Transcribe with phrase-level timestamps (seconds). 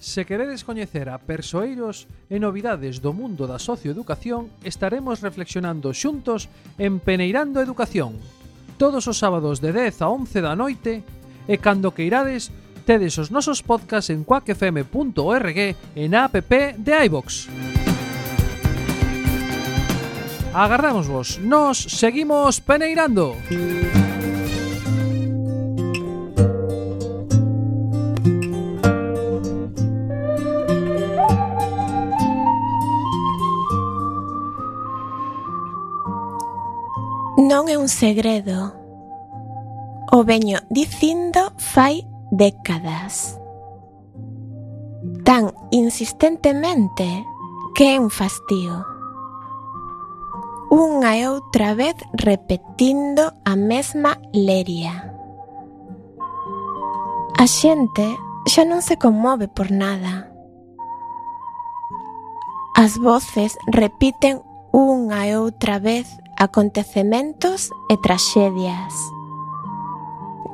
[0.00, 7.00] Se queredes coñecer a persoeiros e novidades do mundo da socioeducación, estaremos reflexionando xuntos en
[7.00, 8.20] Peneirando Educación,
[8.76, 11.00] todos os sábados de 10 a 11 da noite,
[11.48, 12.52] e cando queirades,
[12.84, 17.48] tedes os nosos podcasts en quackfm.org e na app de iVox.
[20.56, 23.36] Agardámosvos, nos seguimos peneirando.
[37.66, 38.78] non é un segredo.
[40.14, 43.42] O veño dicindo fai décadas.
[45.26, 47.26] Tan insistentemente
[47.74, 48.86] que é un fastío.
[50.70, 55.10] Unha e outra vez repetindo a mesma leria.
[57.34, 58.14] A xente
[58.46, 60.30] xa non se conmove por nada.
[62.78, 68.94] As voces repiten unha e outra vez acontecementos e traxedias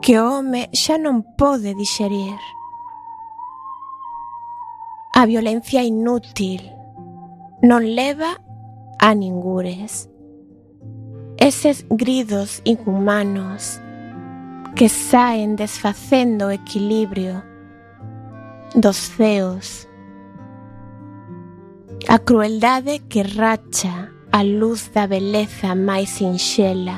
[0.03, 2.39] que o home xa non pode dixerir.
[5.15, 6.59] A violencia inútil
[7.63, 8.43] non leva
[8.99, 10.11] a ningures.
[11.39, 13.79] Eses gridos inhumanos
[14.75, 17.43] que saen desfacendo o equilibrio
[18.75, 19.87] dos ceos.
[22.11, 26.97] A crueldade que racha a luz da beleza máis sinxela.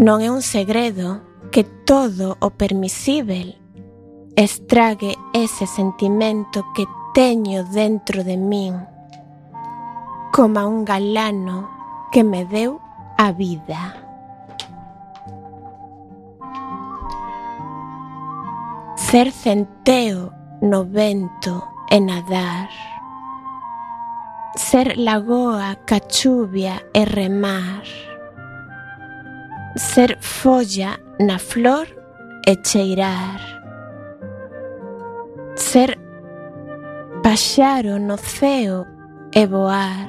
[0.00, 1.20] Non é un segredo
[1.52, 3.52] que todo o permisível
[4.32, 8.80] estrague ese sentimento que teño dentro de min,
[10.32, 11.68] como un galano
[12.10, 12.80] que me deu
[13.18, 13.92] a vida.
[18.96, 22.70] Ser centeo no vento e nadar
[24.56, 27.82] ser lagoa, cachuvia e remar.
[29.76, 31.86] Ser folla na flor
[32.46, 33.40] e cheirar.
[35.54, 35.98] Ser
[37.22, 38.86] paxaro no ceo
[39.32, 40.08] e voar.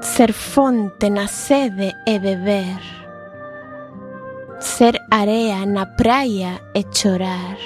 [0.00, 2.82] Ser fonte na sede e beber.
[4.58, 7.58] Ser area na praia e chorar.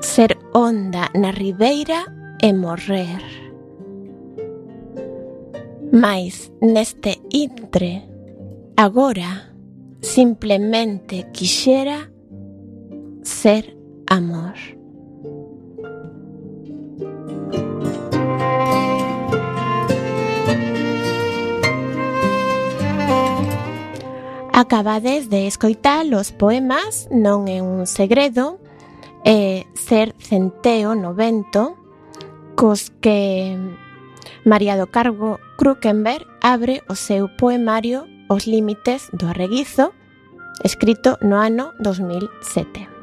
[0.00, 3.22] Ser onda na ribeira e morrer.
[5.92, 8.02] Mais neste intre,
[8.76, 9.54] agora,
[10.02, 12.10] simplemente quixera
[13.22, 14.54] ser amor.
[24.52, 28.62] Acabades de escoitar os poemas Non é un segredo
[29.26, 31.83] e Ser centeo no vento
[32.54, 33.56] cos que
[34.44, 39.92] María do Cargo Krukenberg abre o seu poemario Os límites do arreguizo,
[40.64, 42.93] escrito no ano 2007.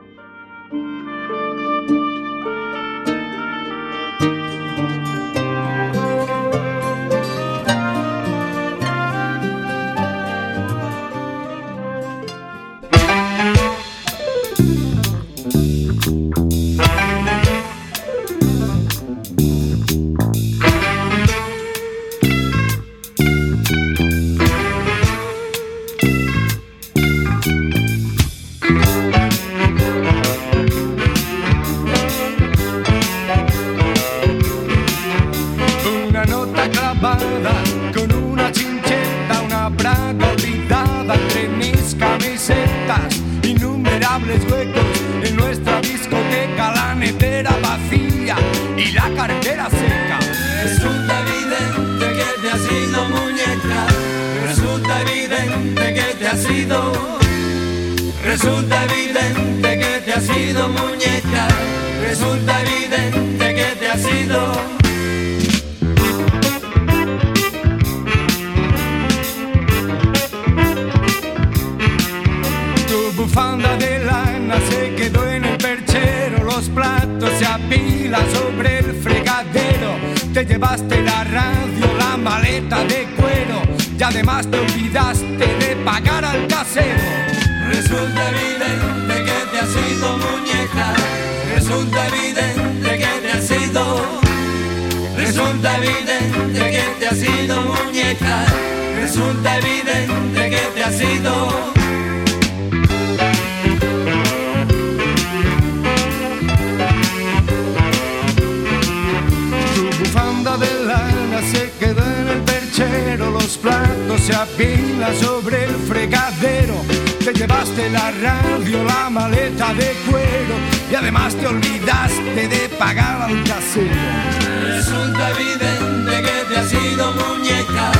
[124.63, 127.91] Resulta evidente que te has sido muñeca.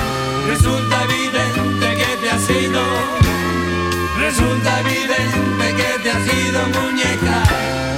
[0.48, 2.82] Resulta evidente que te has sido.
[4.20, 7.44] Resulta evidente que te has sido muñeca.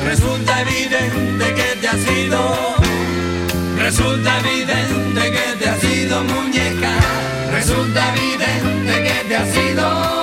[0.06, 2.76] Resulta evidente que te has sido.
[3.78, 6.92] Resulta evidente que te has sido muñeca.
[7.52, 10.23] Resulta evidente que te has ido.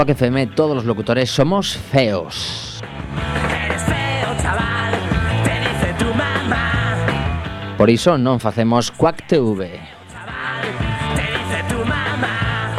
[0.00, 2.80] Quack FM todos los locutores somos feos.
[5.44, 7.76] Te dice tu mamá.
[7.76, 9.76] Por iso non facemos Quack TV.
[9.76, 12.72] Te dice tu mamá.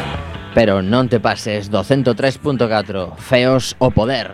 [0.58, 4.34] Pero non te pases 203.4 feos o poder.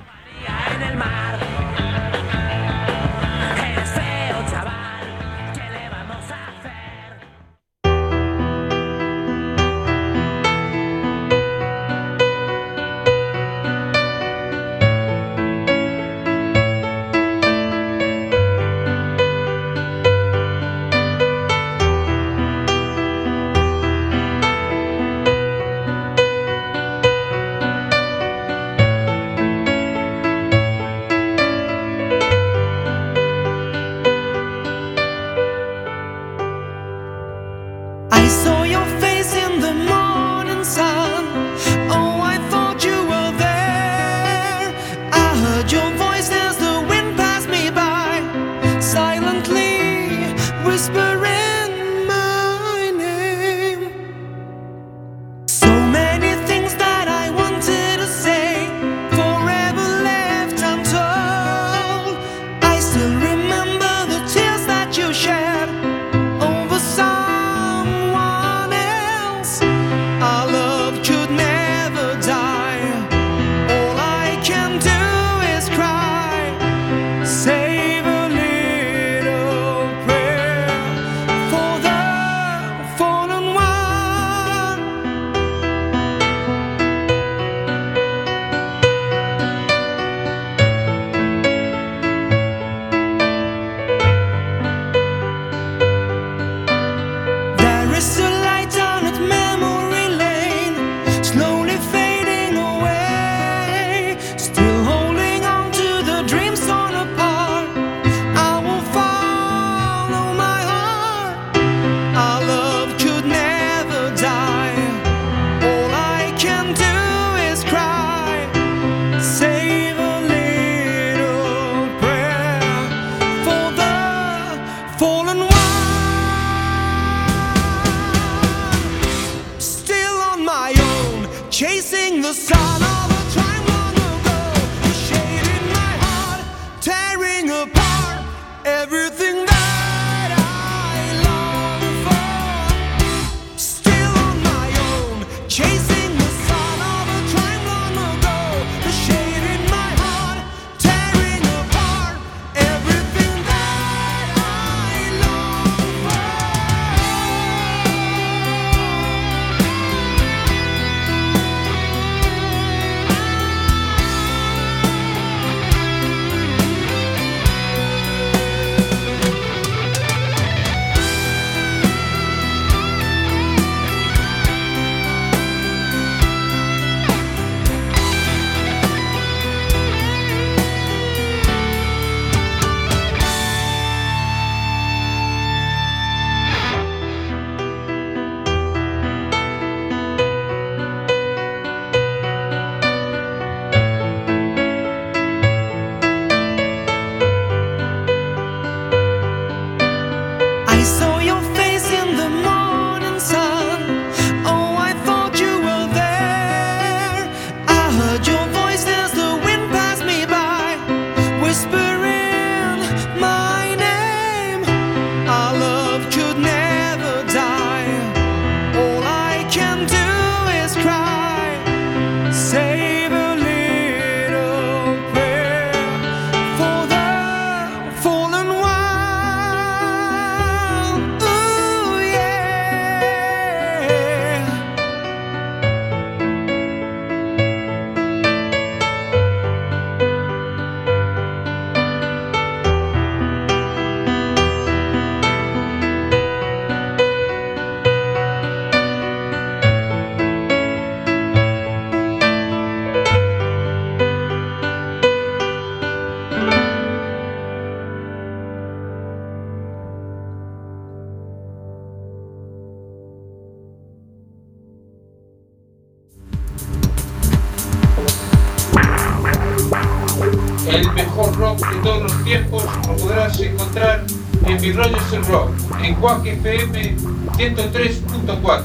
[271.38, 274.04] rock de todos los tiempos lo podrás encontrar
[274.46, 275.52] en Mi Rollo es el Rock,
[275.84, 276.96] en Cuac FM
[277.38, 278.64] 103.4,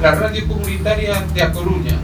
[0.00, 1.98] la radio comunitaria de A Coruña.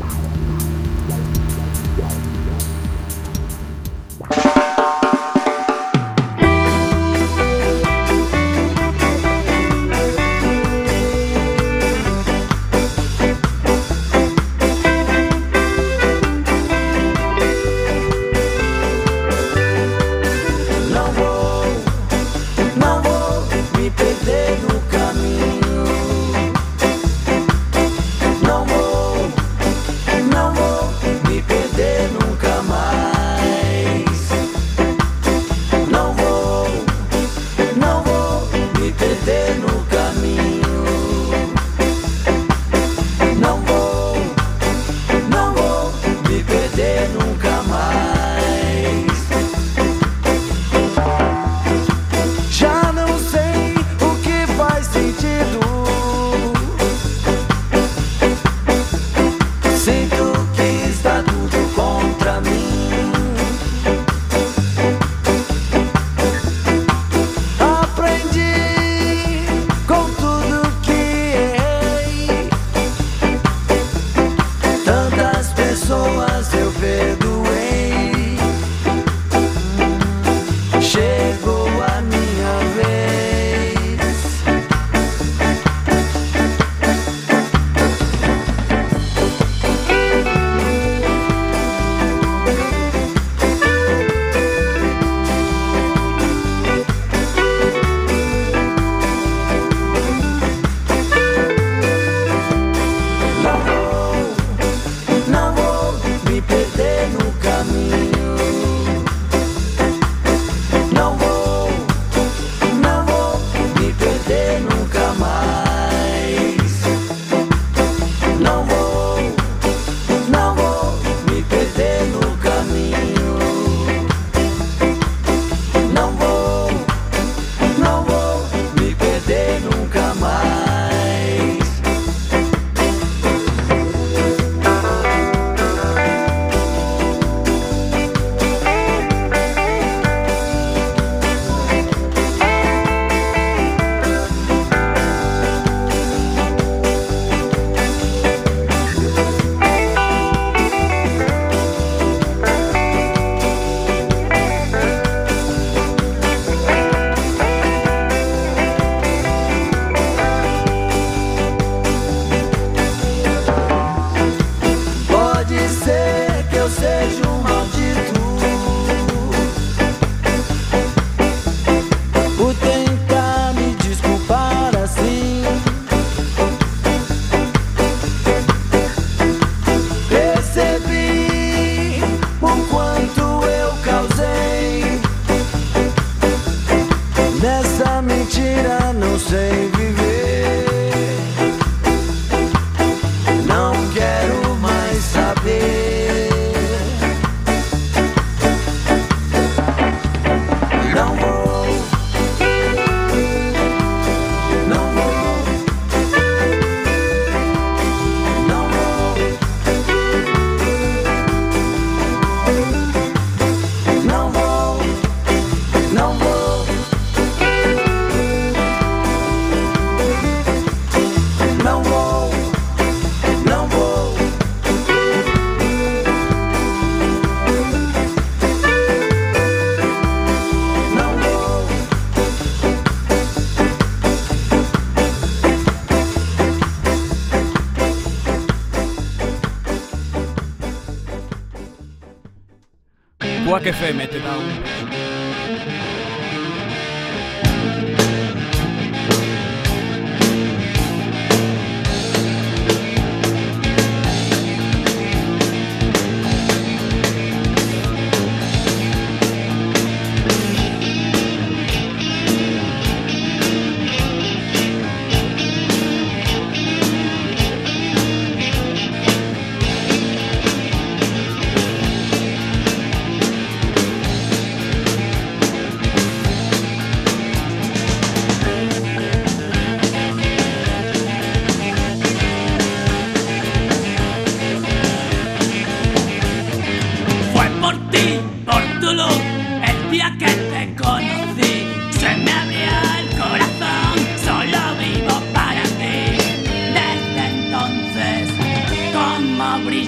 [243.68, 244.67] Rock FM te da un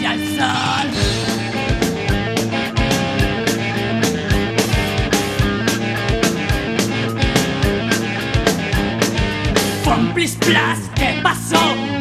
[0.00, 0.90] brilla sol.
[10.14, 10.36] Plis
[10.96, 11.60] ¿qué pasó?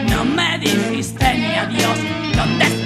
[0.09, 1.97] No me dijiste ni adiós.
[2.35, 2.78] ¿Dónde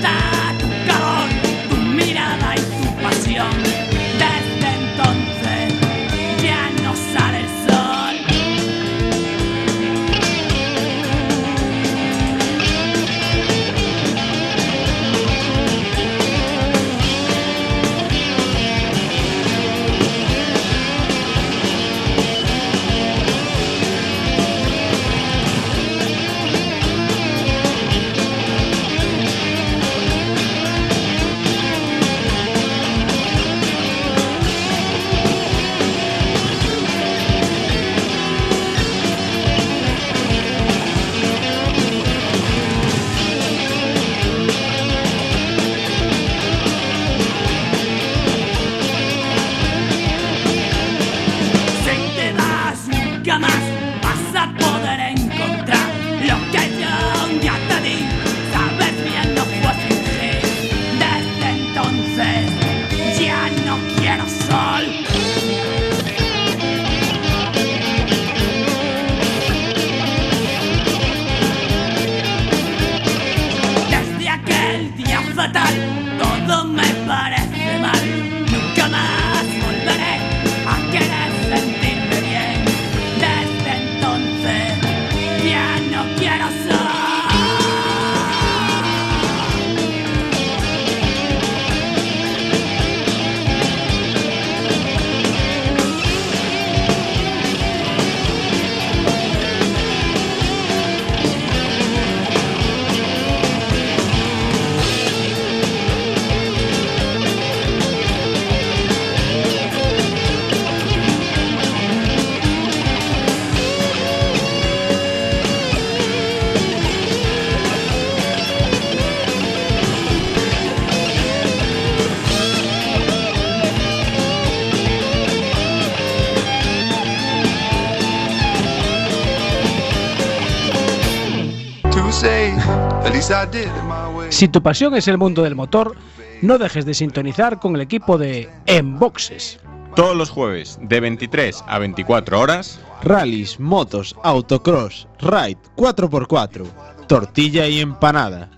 [134.29, 135.95] Si tu pasión es el mundo del motor,
[136.41, 139.59] no dejes de sintonizar con el equipo de Enboxes.
[139.95, 146.65] Todos los jueves, de 23 a 24 horas, Rallys, motos, autocross, ride 4x4,
[147.07, 148.49] tortilla y empanada.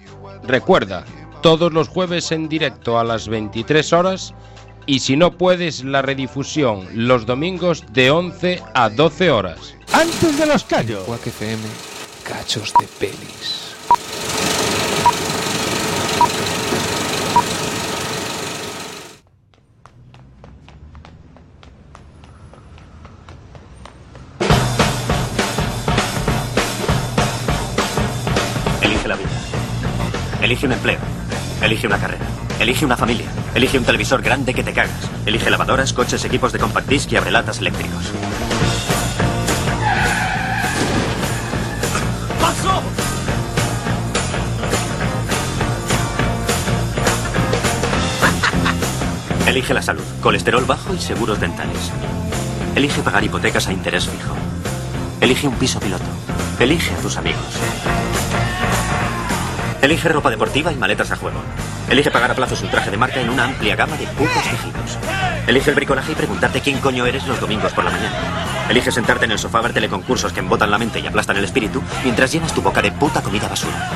[0.43, 1.03] Recuerda,
[1.41, 4.33] todos los jueves en directo a las 23 horas
[4.85, 9.75] y si no puedes la redifusión los domingos de 11 a 12 horas.
[9.93, 11.07] Antes de los callos.
[11.07, 11.63] FM,
[12.23, 13.64] cachos de pelis.
[30.55, 30.99] Elige un empleo.
[31.61, 32.23] Elige una carrera.
[32.61, 33.25] Elige una familia.
[33.53, 35.09] Elige un televisor grande que te cagas.
[35.25, 38.13] Elige lavadoras, coches, equipos de compact disc y abrelatas eléctricos.
[42.39, 42.81] ¡Paso!
[49.45, 51.91] Elige la salud, colesterol bajo y seguros dentales.
[52.75, 54.33] Elige pagar hipotecas a interés fijo.
[55.19, 56.05] Elige un piso piloto.
[56.61, 57.43] Elige a tus amigos.
[59.85, 61.39] Elige ropa deportiva y maletas a juego.
[61.87, 64.97] Elige pagar a plazos un traje de marca en una amplia gama de putos tejidos.
[65.45, 68.65] Elige el bricolaje y preguntarte quién coño eres los domingos por la mañana.
[68.67, 71.43] Elige sentarte en el sofá a ver teleconcursos que embotan la mente y aplastan el
[71.43, 73.91] espíritu mientras llenas tu boca de puta comida basura.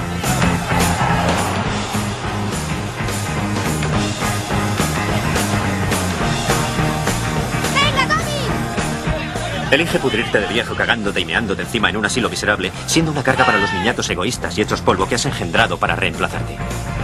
[9.71, 13.45] Elige pudrirte de viejo cagándote y meándote encima en un asilo miserable, siendo una carga
[13.45, 16.57] para los niñatos egoístas y hechos polvo que has engendrado para reemplazarte.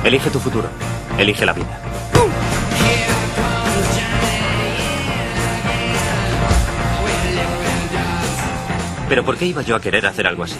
[0.03, 0.67] Elige tu futuro.
[1.19, 1.79] Elige la vida.
[9.07, 10.57] Pero ¿por qué iba yo a querer hacer algo así?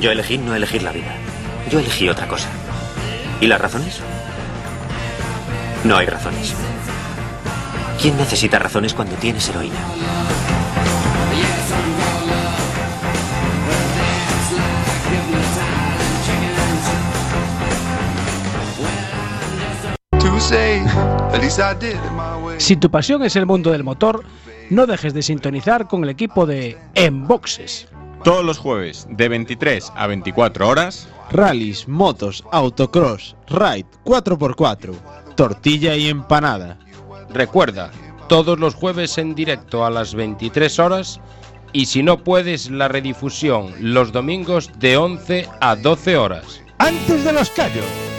[0.00, 1.12] Yo elegí no elegir la vida.
[1.68, 2.48] Yo elegí otra cosa.
[3.40, 4.00] ¿Y las razones?
[5.84, 6.54] No hay razones.
[8.00, 9.74] ¿Quién necesita razones cuando tienes heroína?
[22.58, 24.24] Si tu pasión es el mundo del motor,
[24.70, 27.88] no dejes de sintonizar con el equipo de En Boxes.
[28.22, 36.08] Todos los jueves, de 23 a 24 horas, rallies, motos, autocross, ride 4x4 tortilla y
[36.08, 36.78] empanada.
[37.30, 37.90] Recuerda,
[38.28, 41.20] todos los jueves en directo a las 23 horas
[41.72, 46.60] y si no puedes la redifusión los domingos de 11 a 12 horas.
[46.78, 48.11] Antes de los callos.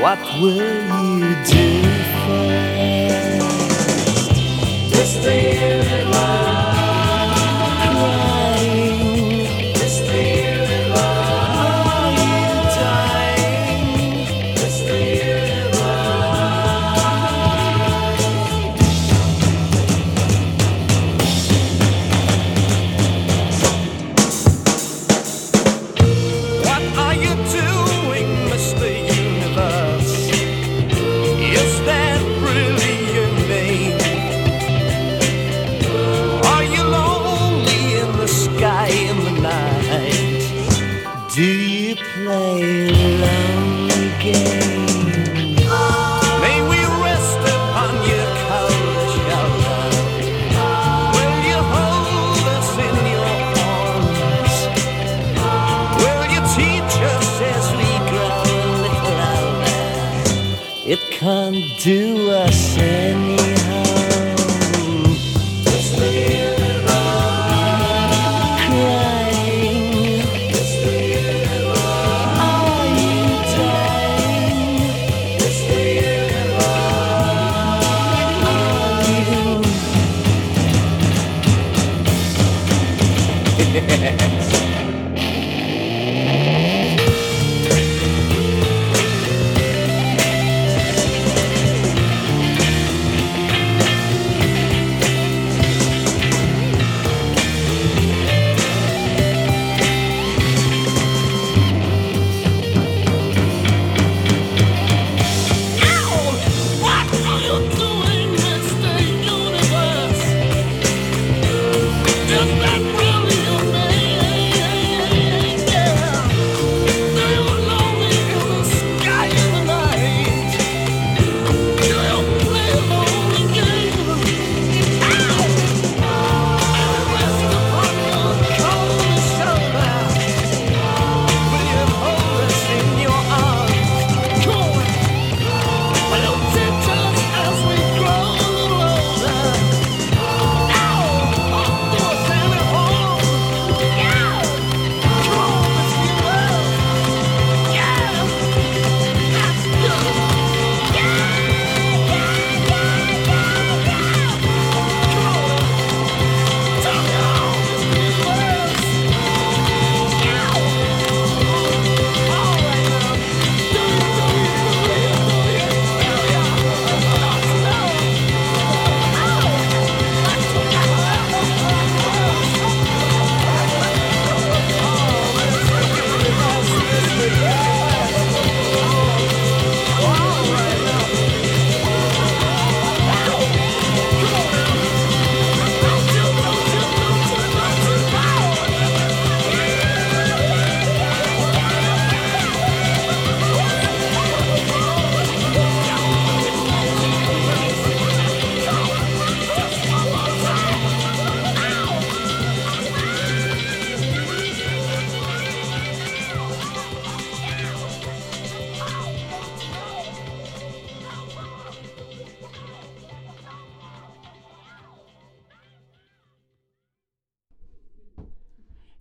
[0.00, 1.82] What will you do
[2.26, 3.54] first?
[4.90, 5.12] This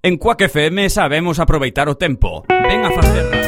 [0.06, 2.44] En Cuac FM sabemos aproveitar o tempo.
[2.50, 3.43] Ven a facer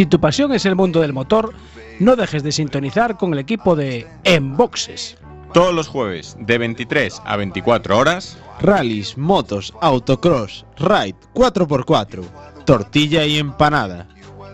[0.00, 1.52] Si tu pasión es el mundo del motor,
[1.98, 5.18] no dejes de sintonizar con el equipo de Enboxes.
[5.52, 8.38] Todos los jueves de 23 a 24 horas.
[8.62, 12.24] Rallys, motos, autocross, ride 4x4,
[12.64, 14.08] tortilla y empanada.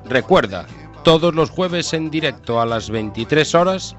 [0.07, 0.67] Recuerda,
[1.05, 3.95] todos los jueves en directo a las 23 horas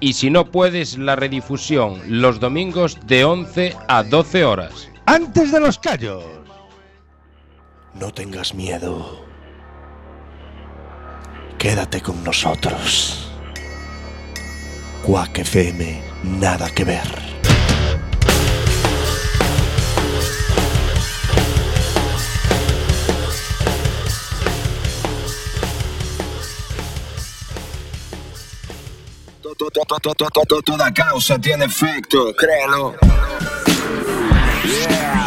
[0.00, 4.88] y si no puedes la redifusión los domingos de 11 a 12 horas.
[5.06, 6.24] Antes de los callos.
[7.94, 9.27] No tengas miedo.
[11.58, 13.32] Quédate con nosotros.
[15.02, 17.28] Quack FM, nada que ver.
[30.64, 32.94] Toda causa tiene efecto, créelo.
[34.64, 35.17] Yeah,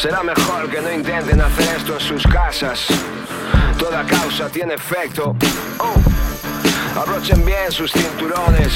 [0.00, 2.86] Será mejor que no intenten hacer esto en sus casas.
[3.78, 5.36] Toda causa tiene efecto.
[5.78, 6.98] Oh.
[6.98, 8.72] Abrochen bien sus cinturones.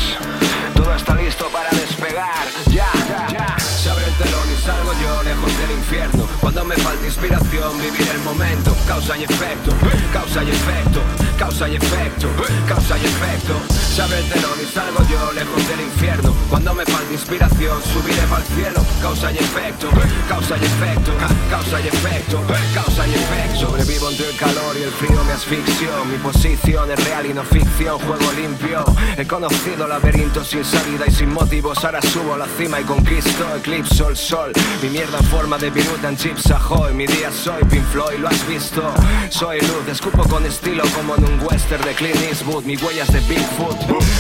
[0.74, 2.44] Todo está listo para despegar.
[2.66, 3.58] Ya, ya.
[3.58, 6.23] Se abre el telón y salgo yo lejos del infierno.
[6.44, 8.76] Cuando me falta inspiración, vivir el momento.
[8.86, 9.70] Causa y efecto,
[10.12, 11.00] causa y efecto,
[11.38, 12.28] causa y efecto,
[12.68, 13.54] causa y efecto.
[13.94, 16.34] El telón y salgo yo lejos del infierno.
[16.50, 18.84] Cuando me falta inspiración, subiré para el cielo.
[19.00, 19.88] Causa y efecto,
[20.28, 21.12] causa y efecto,
[21.48, 22.42] causa y efecto,
[22.74, 23.60] causa y efecto.
[23.60, 26.04] Sobrevivo entre el calor y el frío me asfixio.
[26.10, 28.84] Mi posición es real y no ficción, juego limpio.
[29.16, 31.82] He conocido laberintos sin salida y sin motivos.
[31.84, 34.52] Ahora subo a la cima y conquisto, eclipso el sol.
[34.82, 36.54] Mi mierda en forma de viruta en chips.
[36.94, 38.82] Mi día soy Pink Floyd, lo has visto.
[39.28, 42.64] Soy luz, escupo con estilo como en un western de Clint Eastwood.
[42.64, 43.76] Mi huellas de Bigfoot,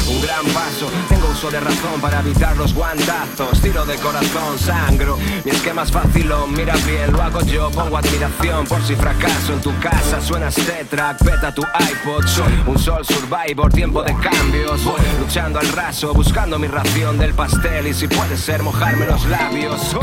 [0.08, 0.90] un gran paso.
[1.08, 3.60] Tengo uso de razón para evitar los guantazos.
[3.60, 5.16] Tiro de corazón, sangro.
[5.44, 7.70] Mi esquema es facilón, mira bien, lo hago yo.
[7.70, 10.20] Pongo admiración por si fracaso en tu casa.
[10.20, 12.26] Suena este track, peta tu iPod.
[12.26, 14.80] Soy un sol survivor, tiempo de cambios.
[15.20, 17.86] Luchando al raso, buscando mi ración del pastel.
[17.86, 19.94] Y si puede ser, mojarme los labios.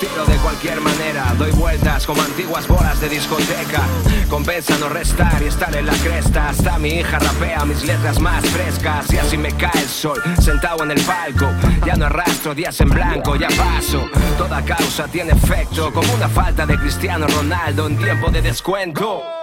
[0.00, 1.34] De cualquier manera.
[1.36, 3.82] Doy vueltas como antiguas bolas de discoteca.
[4.30, 6.48] Compensa no restar y estar en la cresta.
[6.48, 9.12] Hasta mi hija rapea mis letras más frescas.
[9.12, 11.48] Y así me cae el sol, sentado en el palco.
[11.84, 14.08] Ya no arrastro días en blanco, ya paso.
[14.38, 19.39] Toda causa tiene efecto, como una falta de Cristiano Ronaldo en tiempo de descuento.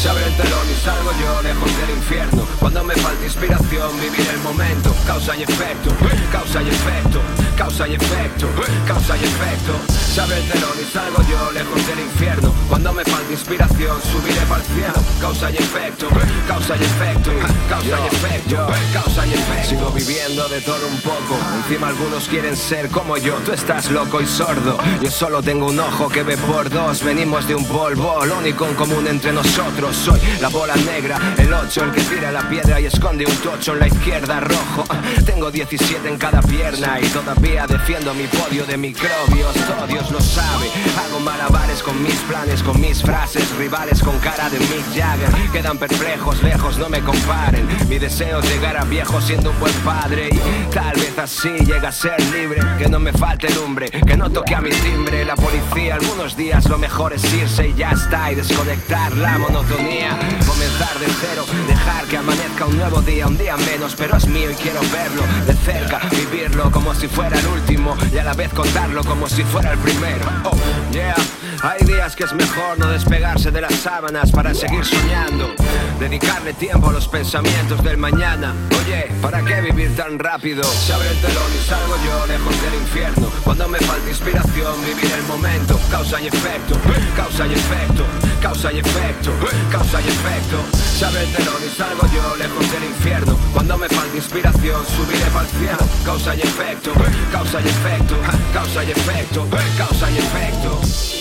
[0.00, 2.46] Se abre el telón y salgo yo lejos del infierno.
[2.60, 4.94] Cuando me falta inspiración, vivir el momento.
[5.06, 5.90] Causa y efecto,
[6.30, 7.20] causa y efecto
[7.56, 8.46] Causa y efecto,
[8.86, 9.72] causa y efecto.
[10.14, 12.52] Se abre el telón y salgo yo lejos del infierno.
[12.68, 15.06] Cuando me falta inspiración, subiré para el cielo.
[15.20, 16.08] Causa y efecto,
[16.46, 17.30] causa y efecto
[17.68, 19.68] Causa y efecto, causa y efecto.
[19.68, 21.38] Sigo viviendo de todo un poco.
[21.62, 23.34] Encima algunos quieren ser como yo.
[23.46, 24.76] Tú estás loco y sordo.
[25.02, 27.02] Yo solo tengo un ojo que ve por dos.
[27.02, 31.52] Venimos de un polvo, lo único en común entre nosotros soy la bola negra, el
[31.52, 34.84] 8, el que tira la piedra y esconde un tocho en la izquierda rojo.
[35.24, 39.54] Tengo 17 en cada pierna y todavía defiendo mi podio de microbios.
[39.66, 40.66] Todo Dios lo sabe.
[40.98, 43.48] Hago malabares con mis planes, con mis frases.
[43.56, 45.50] Rivales con cara de Mick Jagger.
[45.52, 47.66] Quedan perplejos, lejos, no me comparen.
[47.88, 50.28] Mi deseo es llegar a viejo siendo un buen padre.
[50.30, 52.60] Y tal vez así llega a ser libre.
[52.78, 55.24] Que no me falte lumbre, que no toque a mi timbre.
[55.24, 58.32] La policía, algunos días lo mejor es irse y ya está.
[58.32, 59.75] Y desconectar la monotonía.
[59.76, 64.50] Comenzar de cero, dejar que amanezca un nuevo día, un día menos, pero es mío
[64.50, 68.50] y quiero verlo de cerca, vivirlo como si fuera el último y a la vez
[68.54, 70.24] contarlo como si fuera el primero.
[70.44, 70.56] Oh,
[70.92, 71.14] yeah.
[71.62, 75.54] Hay días que es mejor no despegarse de las sábanas para seguir soñando,
[75.98, 78.54] dedicarle tiempo a los pensamientos del mañana.
[78.80, 80.62] Oye, ¿para qué vivir tan rápido?
[80.64, 83.30] Se abre el telón y salgo yo lejos del infierno.
[83.44, 86.78] Cuando me falta inspiración, vivir el momento, causa y efecto,
[87.16, 88.04] causa y efecto,
[88.42, 89.32] causa y efecto,
[89.70, 90.58] causa y efecto.
[90.72, 93.38] Se abre el telón y salgo yo lejos del infierno.
[93.52, 96.92] Cuando me falta inspiración, subiré para el cielo, causa y efecto,
[97.32, 98.16] causa y efecto,
[98.52, 99.46] causa y efecto,
[99.78, 101.15] causa y efecto.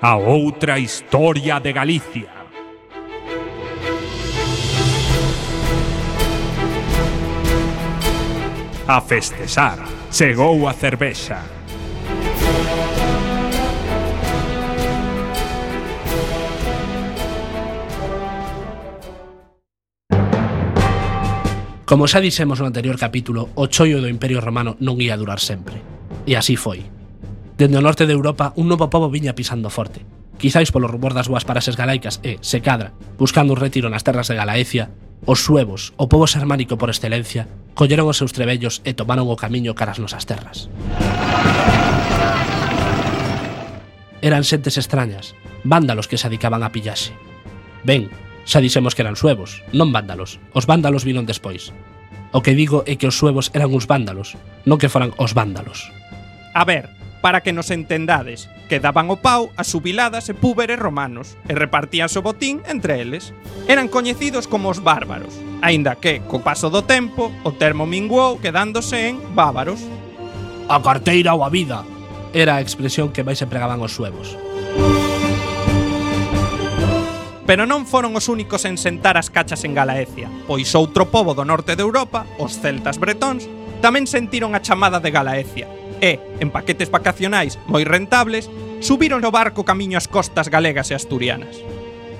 [0.00, 2.30] a outra historia de Galicia.
[8.86, 9.78] A festexar,
[10.10, 11.42] chegou a cervexa.
[21.84, 25.82] Como xa dixemos no anterior capítulo, o choio do Imperio Romano non ia durar sempre.
[26.22, 26.97] E así foi.
[27.58, 30.06] Dende o norte de Europa, un novo pobo viña pisando forte.
[30.38, 34.30] Quizáis polo rumor das boas parases galaicas e, se cadra, buscando un retiro nas terras
[34.30, 34.94] de Galaecia,
[35.26, 39.74] os suevos, o pobo xermánico por excelencia, colleron os seus trebellos e tomaron o camiño
[39.74, 40.70] cara ás nosas terras.
[44.22, 45.34] Eran xentes extrañas,
[45.66, 47.10] vándalos que se adicaban a pillaxe.
[47.82, 48.06] Ben,
[48.46, 50.38] xa dixemos que eran suevos, non vándalos.
[50.54, 51.74] Os vándalos vinon despois.
[52.30, 55.90] O que digo é que os suevos eran uns vándalos, non que foran os vándalos.
[56.54, 61.34] A ver, para que nos entendades, que daban o pau a subiladas e púberes romanos
[61.50, 63.34] e repartían o botín entre eles.
[63.66, 69.10] Eran coñecidos como os bárbaros, aínda que, co paso do tempo, o termo minguou quedándose
[69.10, 69.82] en bávaros.
[70.68, 71.82] A carteira ou a vida
[72.36, 74.36] era a expresión que máis empregaban os suevos.
[77.48, 81.48] Pero non foron os únicos en sentar as cachas en Galaecia, pois outro pobo do
[81.48, 83.48] norte de Europa, os celtas bretóns,
[83.80, 85.64] tamén sentiron a chamada de Galaecia,
[86.00, 91.58] e, en paquetes vacacionais moi rentables, subiron o barco camiño ás costas galegas e asturianas.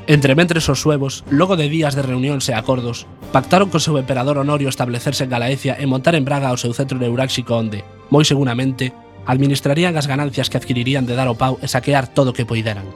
[0.08, 4.40] Entre mentres os suevos, logo de días de reunións e acordos, pactaron co seu emperador
[4.40, 8.96] Honorio establecerse en Galaecia e montar en Braga o seu centro neuráxico onde, moi seguramente,
[9.28, 12.88] administrarían as ganancias que adquirirían de dar o pau e saquear todo o que poideran.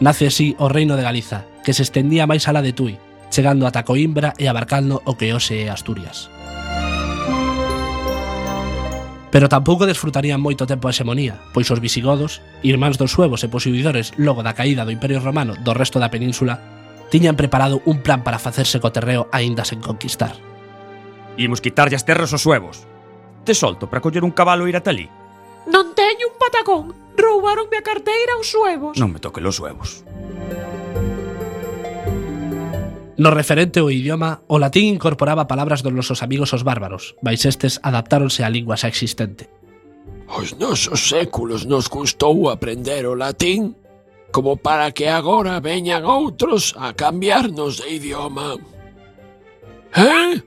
[0.00, 2.96] Nace así o reino de Galiza, que se estendía máis alá de Tui,
[3.28, 6.32] chegando ata Coimbra e abarcando o que hoxe é Asturias.
[9.34, 14.14] Pero tampouco desfrutarían moito tempo a hexemonía, pois os visigodos, irmáns dos suevos e posuidores
[14.14, 16.62] logo da caída do Imperio Romano do resto da península,
[17.10, 20.38] tiñan preparado un plan para facerse co terreo aínda sen conquistar.
[21.34, 22.86] Imos quitarlle as terras aos suevos.
[23.42, 25.10] Te solto para coller un cabalo e ir ata ali.
[25.66, 26.94] Non teño un patacón.
[27.18, 28.94] Roubaronme a carteira aos suevos.
[28.94, 30.06] Non me toque los suevos.
[33.16, 37.78] No referente ao idioma, o latín incorporaba palabras dos nosos amigos os bárbaros, mais estes
[37.82, 39.46] adaptáronse á lingua xa existente.
[40.26, 43.78] Os nosos séculos nos custou aprender o latín
[44.34, 48.58] como para que agora veñan outros a cambiarnos de idioma.
[49.94, 50.42] Eh?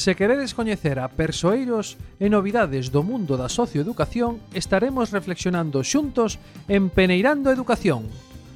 [0.00, 6.40] Se queredes coñecer a persoeiros e novidades do mundo da socioeducación, estaremos reflexionando xuntos
[6.72, 8.08] en Peneirando Educación.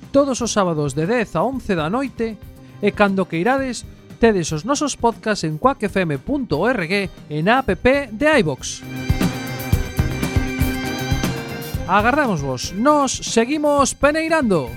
[0.08, 2.40] Todos os sábados de 10 a 11 da noite
[2.80, 3.84] e cando queirades,
[4.16, 8.80] tedes os nosos podcasts en quackfm.org e na app de iVox.
[11.84, 14.72] Agardamos vos, nos seguimos peneirando.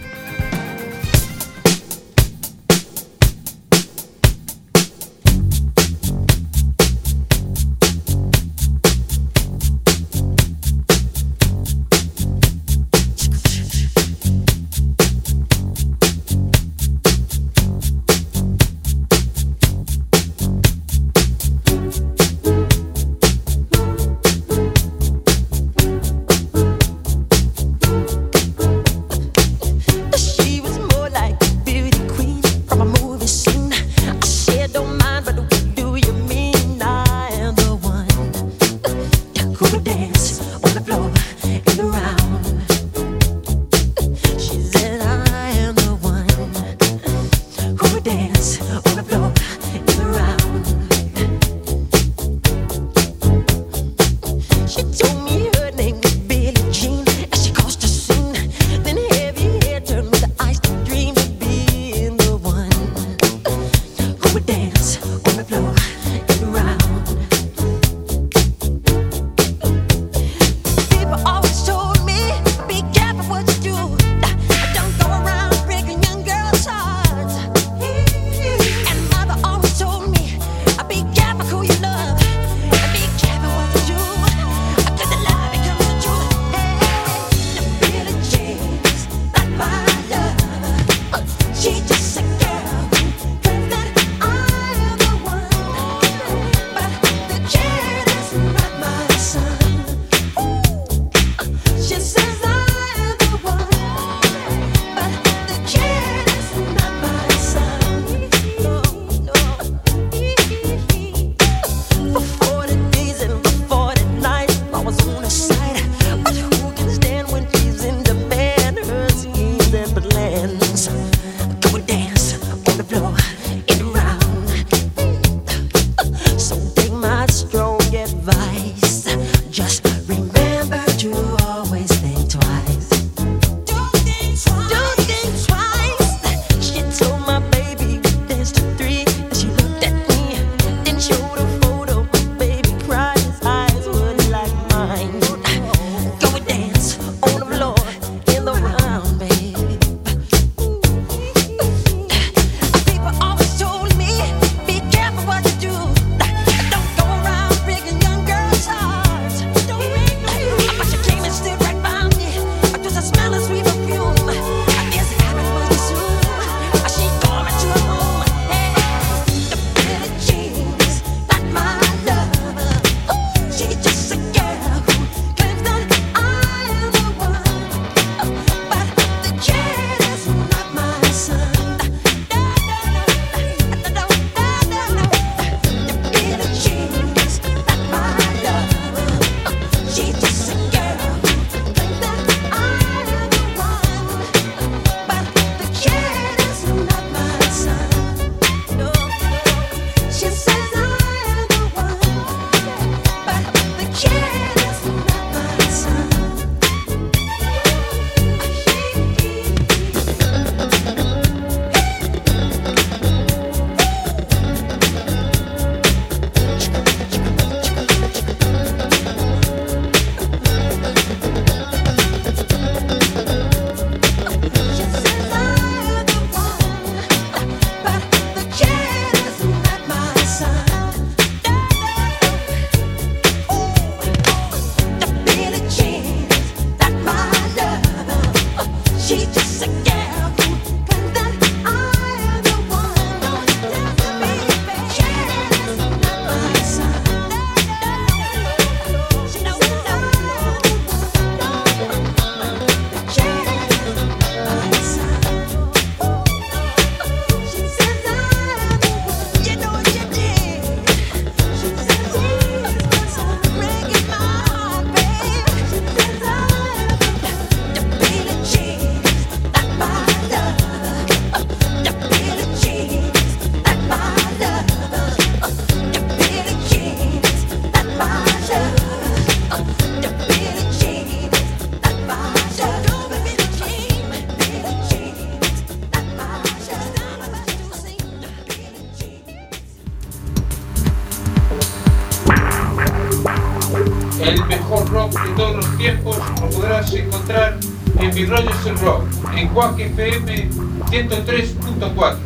[299.38, 300.50] en FM
[300.90, 302.18] 103.4,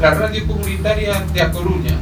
[0.00, 1.98] la radio comunitaria de A Coruña.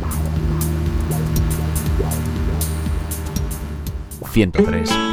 [4.33, 5.06] 103.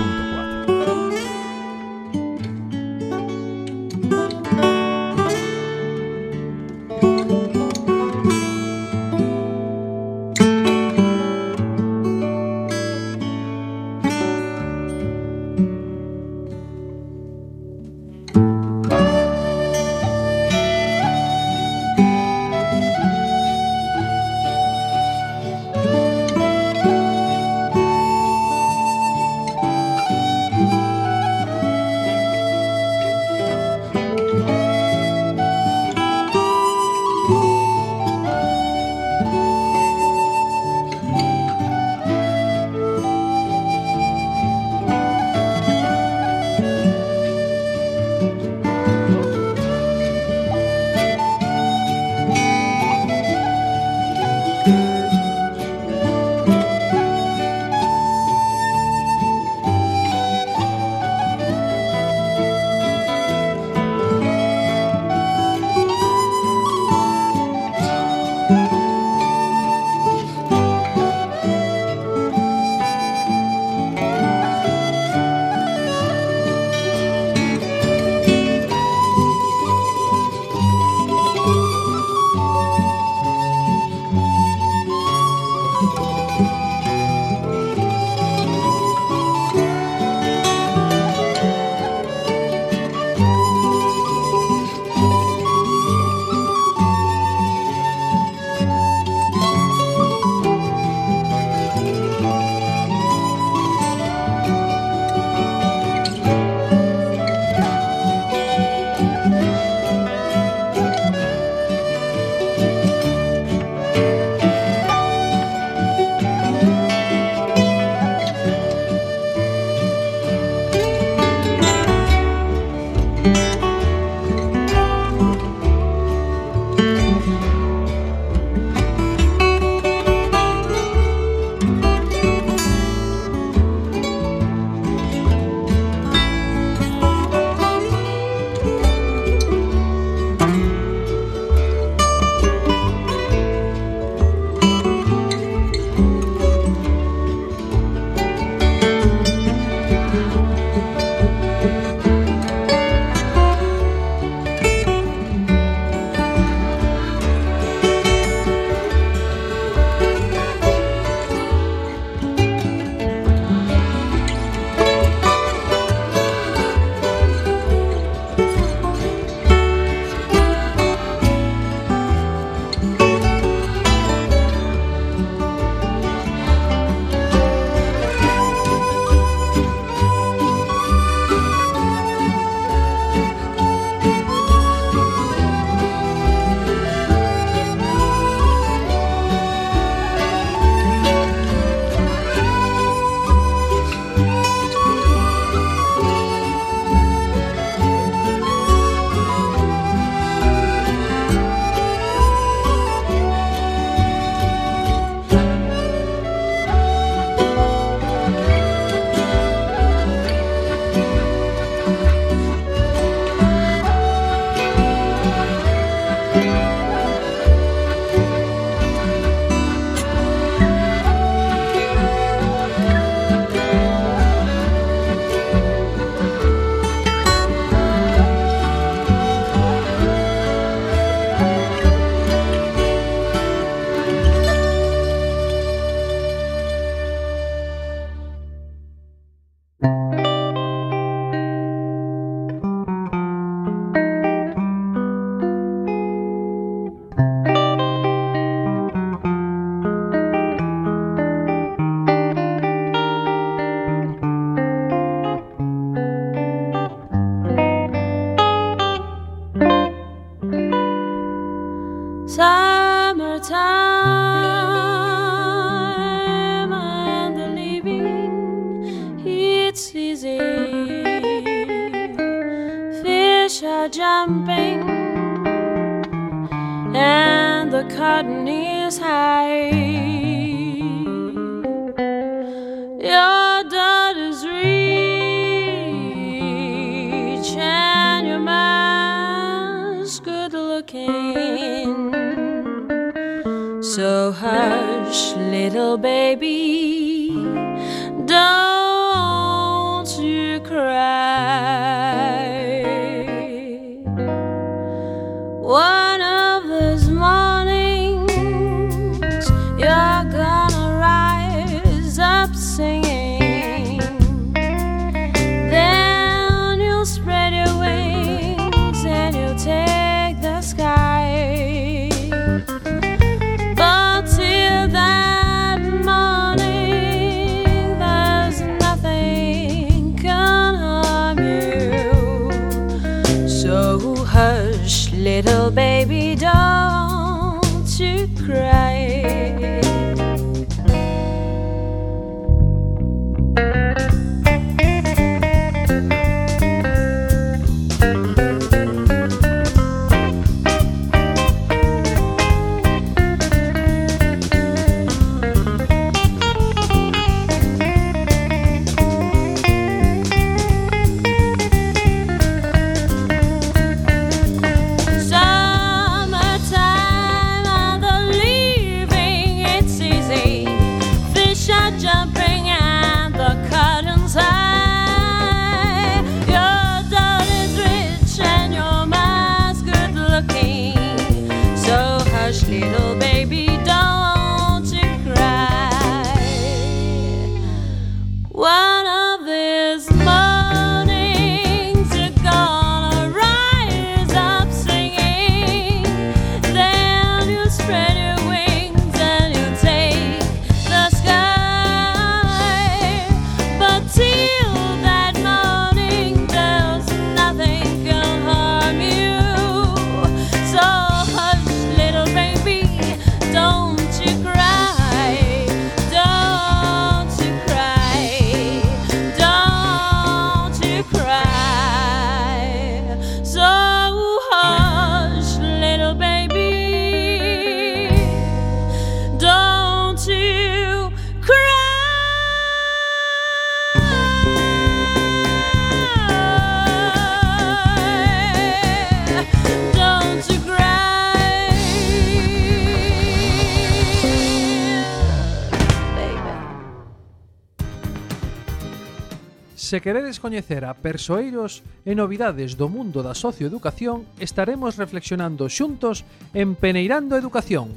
[449.94, 456.26] Se queredes coñecer a persoeiros e novidades do mundo da socioeducación, estaremos reflexionando xuntos
[456.58, 457.94] en Peneirando Educación,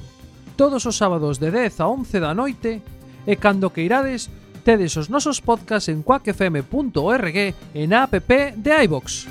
[0.61, 2.85] todos os sábados de 10 a 11 da noite,
[3.25, 4.29] e cando que irades,
[4.61, 8.21] tedes os nosos podcasts en quackfm.org e na app
[8.61, 9.25] de iVox.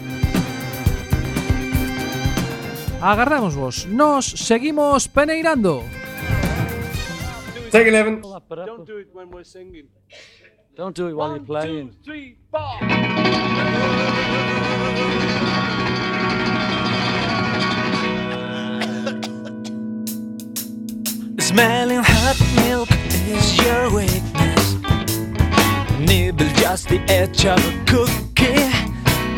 [2.97, 5.86] Agardamos vos, nos seguimos peneirando.
[7.70, 8.26] Take 11.
[8.66, 9.86] Don't do it when we're singing.
[10.76, 11.95] Don't do it while you're playing.
[12.03, 12.36] three,
[21.39, 22.89] Smelling hot milk
[23.30, 24.73] is your weakness.
[25.97, 28.69] Nibble just the edge of a cookie.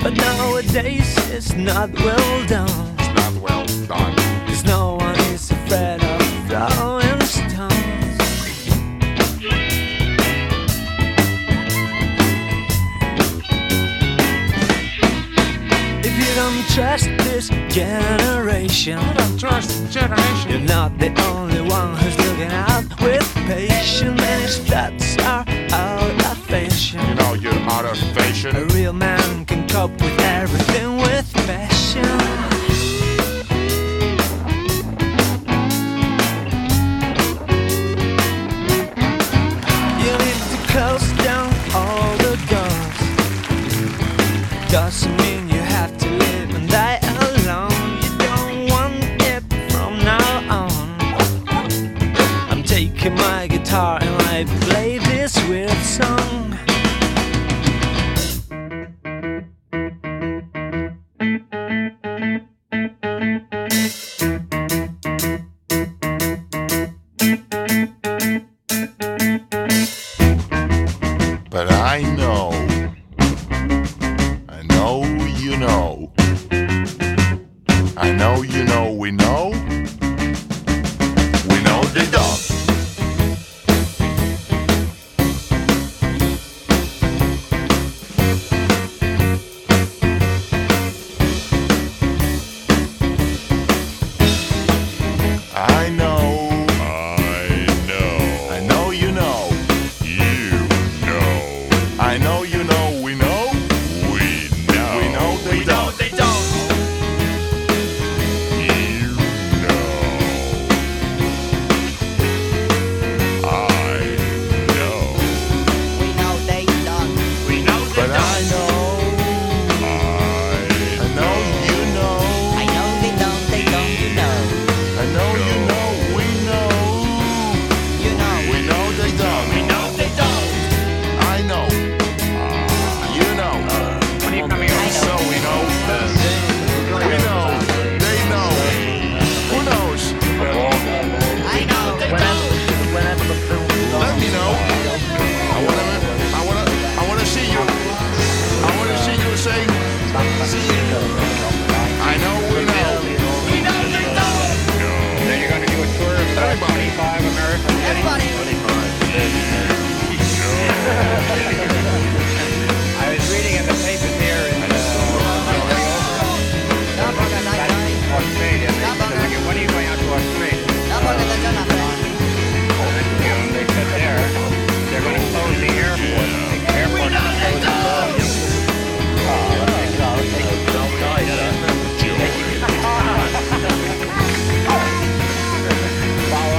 [0.01, 2.95] But nowadays it's not well done.
[2.97, 4.15] It's not well done.
[4.47, 6.86] Cause no one is afraid of throwing
[16.47, 20.49] don't trust this generation, don't trust generation.
[20.49, 24.21] You're not the only one who's looking out with patience.
[24.21, 27.01] Many stats are out of fashion.
[27.05, 28.55] You know you're out of fashion.
[28.55, 32.05] A real man can cope with everything with passion.
[40.03, 42.97] You need to close down all the doors.
[44.71, 45.16] Doesn't
[53.77, 54.06] car.